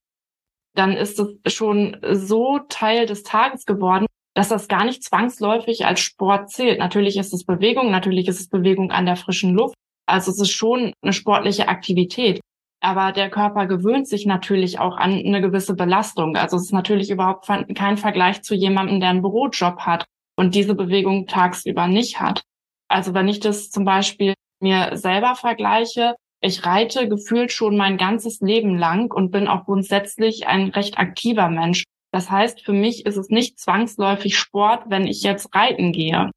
[0.76, 6.00] dann ist es schon so Teil des Tages geworden, dass das gar nicht zwangsläufig als
[6.00, 6.78] Sport zählt.
[6.78, 9.74] Natürlich ist es Bewegung, natürlich ist es Bewegung an der frischen Luft,
[10.08, 12.40] also es ist schon eine sportliche Aktivität.
[12.80, 16.36] Aber der Körper gewöhnt sich natürlich auch an eine gewisse Belastung.
[16.36, 20.06] Also es ist natürlich überhaupt kein Vergleich zu jemandem, der einen Bürojob hat
[20.38, 22.44] und diese Bewegung tagsüber nicht hat.
[22.88, 28.42] Also wenn ich das zum Beispiel mir selber vergleiche, ich reite gefühlt schon mein ganzes
[28.42, 31.84] Leben lang und bin auch grundsätzlich ein recht aktiver Mensch.
[32.12, 36.30] Das heißt, für mich ist es nicht zwangsläufig Sport, wenn ich jetzt reiten gehe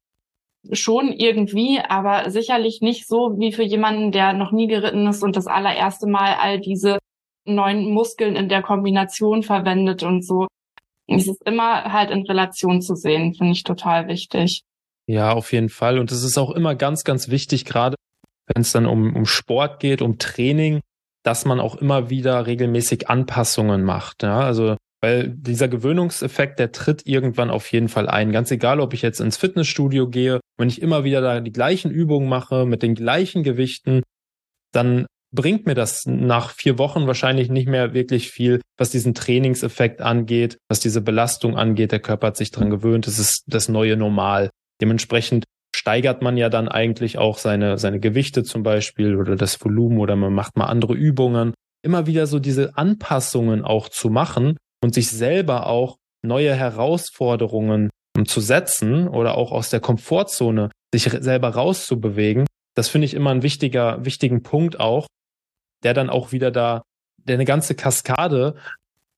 [0.71, 5.35] schon irgendwie, aber sicherlich nicht so wie für jemanden, der noch nie geritten ist und
[5.35, 6.99] das allererste Mal all diese
[7.45, 10.47] neuen Muskeln in der Kombination verwendet und so.
[11.07, 14.61] Es ist immer halt in Relation zu sehen, finde ich total wichtig.
[15.07, 15.99] Ja, auf jeden Fall.
[15.99, 17.95] Und es ist auch immer ganz, ganz wichtig, gerade
[18.47, 20.79] wenn es dann um, um Sport geht, um Training,
[21.23, 24.23] dass man auch immer wieder regelmäßig Anpassungen macht.
[24.23, 28.31] Ja, also weil dieser Gewöhnungseffekt, der tritt irgendwann auf jeden Fall ein.
[28.31, 31.91] Ganz egal, ob ich jetzt ins Fitnessstudio gehe, wenn ich immer wieder da die gleichen
[31.91, 34.03] Übungen mache mit den gleichen Gewichten,
[34.73, 40.01] dann bringt mir das nach vier Wochen wahrscheinlich nicht mehr wirklich viel, was diesen Trainingseffekt
[40.01, 41.91] angeht, was diese Belastung angeht.
[41.91, 43.07] Der Körper hat sich dran gewöhnt.
[43.07, 44.49] Es ist das neue Normal.
[44.81, 45.45] Dementsprechend
[45.75, 50.15] steigert man ja dann eigentlich auch seine, seine Gewichte zum Beispiel oder das Volumen oder
[50.15, 51.53] man macht mal andere Übungen.
[51.83, 57.89] Immer wieder so diese Anpassungen auch zu machen, und sich selber auch neue Herausforderungen
[58.25, 62.45] zu setzen oder auch aus der Komfortzone sich selber rauszubewegen,
[62.75, 65.07] das finde ich immer ein wichtiger, wichtigen Punkt auch,
[65.83, 66.83] der dann auch wieder da,
[67.17, 68.55] der eine ganze Kaskade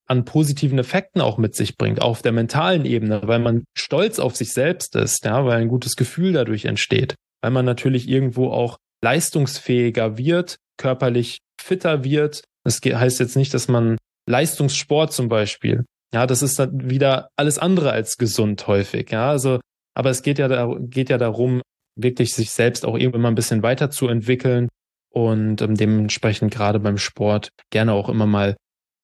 [0.06, 4.36] an positiven Effekten auch mit sich bringt, auf der mentalen Ebene, weil man stolz auf
[4.36, 8.77] sich selbst ist, ja, weil ein gutes Gefühl dadurch entsteht, weil man natürlich irgendwo auch
[9.01, 12.43] leistungsfähiger wird, körperlich fitter wird.
[12.63, 13.97] Das heißt jetzt nicht, dass man
[14.29, 19.60] Leistungssport zum Beispiel, ja, das ist dann wieder alles andere als gesund häufig, ja, also,
[19.95, 21.62] aber es geht ja, da, geht ja darum,
[21.95, 24.69] wirklich sich selbst auch irgendwann mal ein bisschen weiterzuentwickeln
[25.12, 28.56] und ähm, dementsprechend gerade beim Sport gerne auch immer mal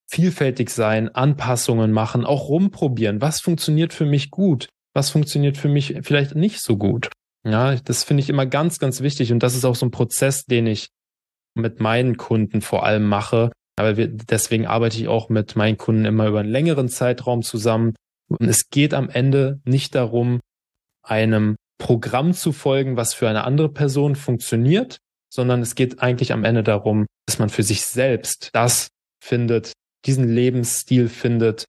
[0.09, 3.21] vielfältig sein, Anpassungen machen, auch rumprobieren.
[3.21, 4.67] Was funktioniert für mich gut?
[4.95, 7.11] Was funktioniert für mich vielleicht nicht so gut?
[7.45, 9.31] Ja, das finde ich immer ganz, ganz wichtig.
[9.31, 10.89] Und das ist auch so ein Prozess, den ich
[11.55, 13.51] mit meinen Kunden vor allem mache.
[13.79, 17.95] Aber wir, deswegen arbeite ich auch mit meinen Kunden immer über einen längeren Zeitraum zusammen.
[18.27, 20.41] Und es geht am Ende nicht darum,
[21.01, 24.97] einem Programm zu folgen, was für eine andere Person funktioniert,
[25.33, 28.89] sondern es geht eigentlich am Ende darum, dass man für sich selbst das
[29.23, 29.71] findet,
[30.05, 31.63] diesen Lebensstil findet,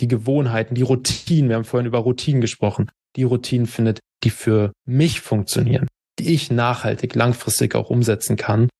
[0.00, 4.72] die Gewohnheiten, die Routinen, wir haben vorhin über Routinen gesprochen, die Routinen findet, die für
[4.86, 8.70] mich funktionieren, die ich nachhaltig, langfristig auch umsetzen kann.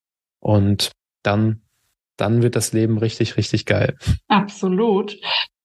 [0.40, 1.60] Und dann,
[2.16, 3.96] dann wird das Leben richtig, richtig geil.
[4.28, 5.16] Absolut.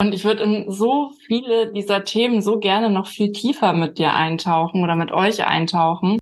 [0.02, 4.14] Und ich würde in so viele dieser Themen so gerne noch viel tiefer mit dir
[4.14, 6.20] eintauchen oder mit euch eintauchen.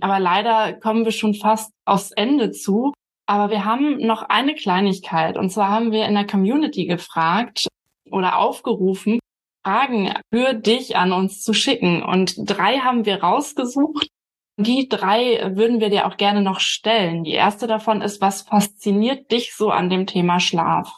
[0.00, 2.92] Aber leider kommen wir schon fast aufs Ende zu.
[3.26, 5.36] Aber wir haben noch eine Kleinigkeit.
[5.36, 7.66] Und zwar haben wir in der Community gefragt
[8.10, 9.18] oder aufgerufen,
[9.64, 12.02] Fragen für dich an uns zu schicken.
[12.02, 14.08] Und drei haben wir rausgesucht.
[14.58, 17.24] Die drei würden wir dir auch gerne noch stellen.
[17.24, 20.90] Die erste davon ist, was fasziniert dich so an dem Thema Schlaf?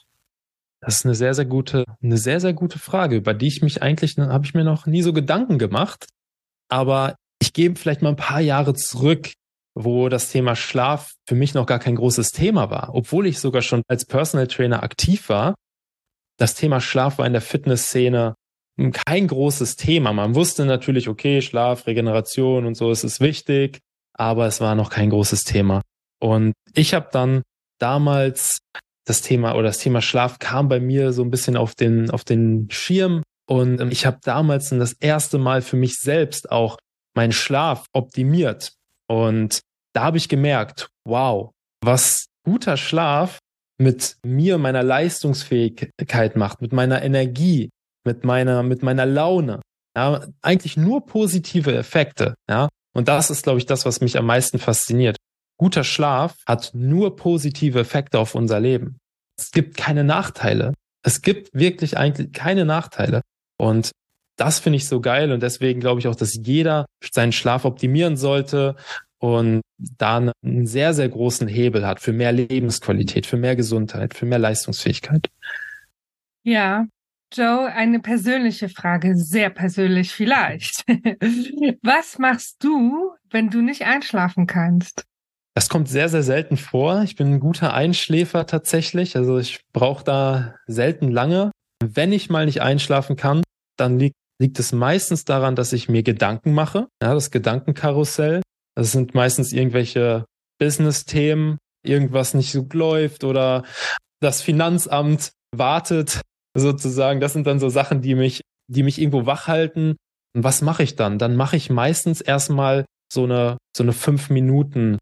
[0.81, 3.83] Das ist eine sehr, sehr gute, eine sehr, sehr gute Frage, über die ich mich
[3.83, 6.07] eigentlich, habe ich mir noch nie so Gedanken gemacht.
[6.68, 9.33] Aber ich gebe vielleicht mal ein paar Jahre zurück
[9.81, 13.62] wo das Thema Schlaf für mich noch gar kein großes Thema war, obwohl ich sogar
[13.62, 15.55] schon als Personal Trainer aktiv war.
[16.37, 18.35] Das Thema Schlaf war in der Fitnessszene
[19.07, 20.12] kein großes Thema.
[20.12, 23.81] Man wusste natürlich, okay, Schlaf, Regeneration und so, es ist wichtig,
[24.14, 25.83] aber es war noch kein großes Thema.
[26.21, 27.43] Und ich habe dann
[27.79, 28.59] damals
[29.05, 32.25] das Thema oder das Thema Schlaf kam bei mir so ein bisschen auf den auf
[32.25, 36.77] den Schirm und ich habe damals das erste Mal für mich selbst auch
[37.14, 38.75] meinen Schlaf optimiert
[39.09, 39.61] und
[39.95, 43.38] da habe ich gemerkt, wow, was guter Schlaf
[43.79, 47.71] mit mir, meiner Leistungsfähigkeit macht, mit meiner Energie,
[48.09, 49.61] mit meiner, mit meiner Laune.
[49.94, 52.35] Ja, eigentlich nur positive Effekte.
[52.49, 55.16] Ja, und das ist, glaube ich, das, was mich am meisten fasziniert.
[55.59, 58.97] Guter Schlaf hat nur positive Effekte auf unser Leben.
[59.37, 60.73] Es gibt keine Nachteile.
[61.03, 63.21] Es gibt wirklich eigentlich keine Nachteile.
[63.59, 63.90] Und
[64.37, 68.16] das finde ich so geil und deswegen glaube ich auch, dass jeder seinen Schlaf optimieren
[68.16, 68.77] sollte
[69.18, 74.27] und da einen sehr, sehr großen Hebel hat für mehr Lebensqualität, für mehr Gesundheit, für
[74.27, 75.29] mehr Leistungsfähigkeit.
[76.44, 76.87] Ja,
[77.33, 80.85] Joe, eine persönliche Frage, sehr persönlich vielleicht.
[81.83, 85.05] Was machst du, wenn du nicht einschlafen kannst?
[85.55, 87.03] Das kommt sehr, sehr selten vor.
[87.03, 89.17] Ich bin ein guter Einschläfer tatsächlich.
[89.17, 91.51] Also ich brauche da selten lange.
[91.85, 93.43] Wenn ich mal nicht einschlafen kann,
[93.77, 96.88] dann liegt, liegt es meistens daran, dass ich mir Gedanken mache.
[97.03, 98.41] Ja, das Gedankenkarussell.
[98.75, 100.25] Das sind meistens irgendwelche
[100.61, 103.64] Business-Themen, irgendwas nicht so läuft oder
[104.21, 106.21] das Finanzamt wartet
[106.61, 107.21] sozusagen.
[107.21, 109.97] Das sind dann so Sachen, die mich, die mich irgendwo wach halten.
[110.35, 111.18] Und was mache ich dann?
[111.18, 114.99] Dann mache ich meistens erstmal so eine, so eine fünf Minuten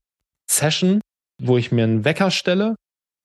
[0.50, 1.00] Session,
[1.42, 2.76] wo ich mir einen Wecker stelle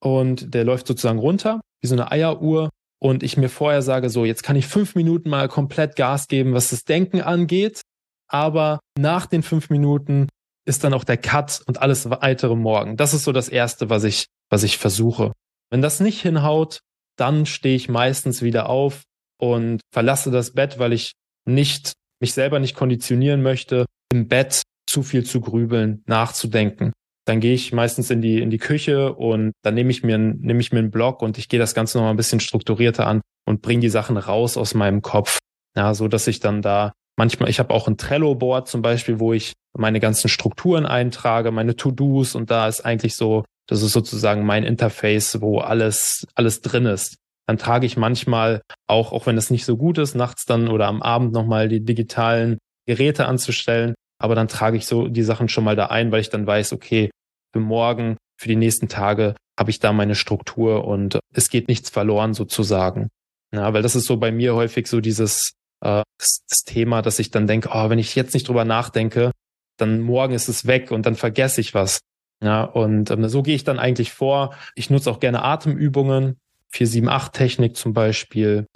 [0.02, 2.70] und der läuft sozusagen runter, wie so eine Eieruhr.
[3.00, 6.54] Und ich mir vorher sage, so, jetzt kann ich fünf Minuten mal komplett Gas geben,
[6.54, 7.80] was das Denken angeht.
[8.28, 10.28] Aber nach den fünf Minuten
[10.64, 12.96] ist dann auch der Cut und alles weitere morgen.
[12.96, 15.32] Das ist so das Erste, was ich, was ich versuche.
[15.70, 16.80] Wenn das nicht hinhaut,
[17.16, 19.02] dann stehe ich meistens wieder auf
[19.38, 21.12] und verlasse das Bett, weil ich
[21.46, 26.92] nicht, mich selber nicht konditionieren möchte, im Bett zu viel zu grübeln, nachzudenken.
[27.24, 30.60] Dann gehe ich meistens in die, in die Küche und dann nehme ich mir, nehme
[30.60, 33.62] ich mir einen Block und ich gehe das Ganze nochmal ein bisschen strukturierter an und
[33.62, 35.38] bringe die Sachen raus aus meinem Kopf.
[35.76, 39.32] Ja, so dass ich dann da manchmal, ich habe auch ein Trello-Board zum Beispiel, wo
[39.32, 44.44] ich meine ganzen Strukturen eintrage, meine To-Dos und da ist eigentlich so, das ist sozusagen
[44.44, 47.16] mein Interface, wo alles, alles drin ist.
[47.46, 50.88] Dann trage ich manchmal auch, auch wenn es nicht so gut ist, nachts dann oder
[50.88, 53.94] am Abend nochmal die digitalen Geräte anzustellen.
[54.20, 56.74] Aber dann trage ich so die Sachen schon mal da ein, weil ich dann weiß,
[56.74, 57.10] okay,
[57.54, 61.88] für morgen, für die nächsten Tage habe ich da meine Struktur und es geht nichts
[61.88, 63.08] verloren sozusagen.
[63.54, 67.30] Ja, weil das ist so bei mir häufig so dieses, äh, das, Thema, dass ich
[67.30, 69.32] dann denke, oh, wenn ich jetzt nicht drüber nachdenke,
[69.78, 72.00] dann morgen ist es weg und dann vergesse ich was.
[72.42, 74.54] Ja, und ähm, so gehe ich dann eigentlich vor.
[74.74, 76.38] Ich nutze auch gerne Atemübungen,
[76.74, 78.66] 478-Technik zum Beispiel.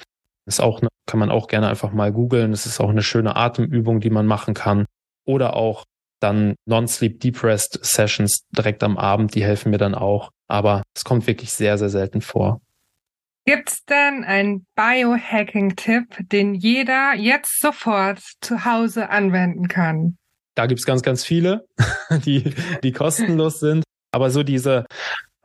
[0.46, 2.52] Ist auch, ne, kann man auch gerne einfach mal googeln.
[2.52, 4.86] Das ist auch eine schöne Atemübung, die man machen kann.
[5.24, 5.84] Oder auch
[6.20, 10.30] dann Non-Sleep Depressed Sessions direkt am Abend, die helfen mir dann auch.
[10.46, 12.60] Aber es kommt wirklich sehr, sehr selten vor.
[13.44, 20.18] Gibt's denn einen Biohacking-Tipp, den jeder jetzt sofort zu Hause anwenden kann?
[20.56, 21.66] Da gibt's ganz, ganz viele,
[22.24, 23.84] die, die kostenlos sind.
[24.12, 24.86] Aber so diese,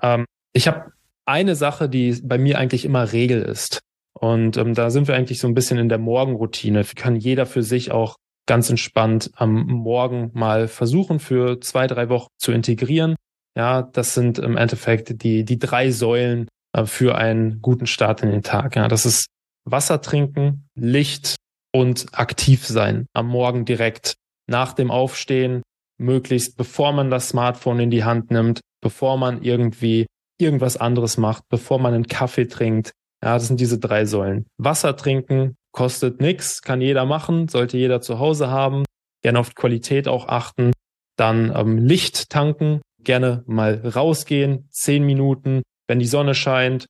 [0.02, 0.94] ähm, ich habe
[1.26, 3.80] eine Sache, die bei mir eigentlich immer Regel ist.
[4.14, 6.84] Und ähm, da sind wir eigentlich so ein bisschen in der Morgenroutine.
[6.96, 8.16] Kann jeder für sich auch
[8.48, 13.16] ganz entspannt am Morgen mal versuchen, für zwei, drei Wochen zu integrieren.
[13.56, 18.32] Ja, das sind im Endeffekt die, die drei Säulen äh, für einen guten Start in
[18.32, 18.76] den Tag.
[18.76, 19.28] Ja, das ist
[19.66, 21.36] Wasser trinken, Licht
[21.74, 24.16] und aktiv sein am Morgen direkt
[24.52, 25.64] nach dem Aufstehen,
[25.98, 30.06] möglichst bevor man das Smartphone in die Hand nimmt, bevor man irgendwie
[30.40, 32.92] irgendwas anderes macht, bevor man einen Kaffee trinkt.
[33.24, 34.46] Ja, das sind diese drei Säulen.
[34.58, 38.84] Wasser trinken kostet nichts, kann jeder machen, sollte jeder zu Hause haben.
[39.24, 40.72] Gerne auf Qualität auch achten.
[41.18, 46.88] Dann ähm, Licht tanken, gerne mal rausgehen, zehn Minuten, wenn die Sonne scheint,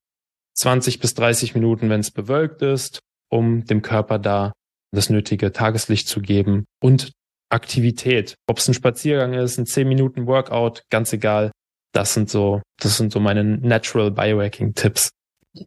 [0.56, 3.00] 20 bis 30 Minuten, wenn es bewölkt ist,
[3.30, 4.54] um dem Körper da
[4.94, 7.12] das nötige Tageslicht zu geben und
[7.52, 8.36] Aktivität.
[8.48, 11.52] Ob es ein Spaziergang ist, ein 10 Minuten Workout, ganz egal.
[11.94, 15.10] Das sind so, das sind so meine Natural Biohacking Tipps.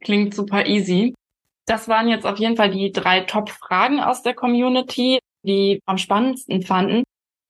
[0.01, 1.14] Klingt super easy.
[1.66, 6.62] Das waren jetzt auf jeden Fall die drei Top-Fragen aus der Community, die am spannendsten
[6.62, 7.03] fanden.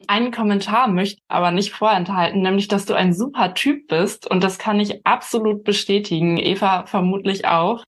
[0.07, 4.59] Einen Kommentar möchte aber nicht vorenthalten, nämlich, dass du ein super Typ bist und das
[4.59, 6.37] kann ich absolut bestätigen.
[6.37, 7.85] Eva vermutlich auch.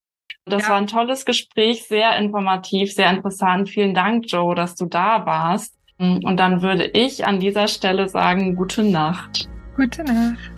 [0.46, 0.70] Das ja.
[0.70, 3.68] war ein tolles Gespräch, sehr informativ, sehr interessant.
[3.68, 5.75] Vielen Dank, Joe, dass du da warst.
[5.98, 9.48] Und dann würde ich an dieser Stelle sagen, gute Nacht.
[9.76, 10.50] Gute Nacht.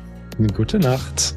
[0.56, 1.36] Gute Nacht.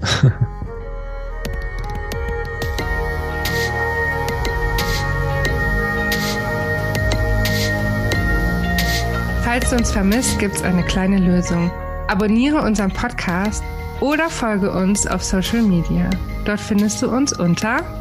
[9.43, 11.70] Falls du uns vermisst, gibt es eine kleine Lösung.
[12.08, 13.64] Abonniere unseren Podcast
[13.99, 16.10] oder folge uns auf Social Media.
[16.45, 18.01] Dort findest du uns unter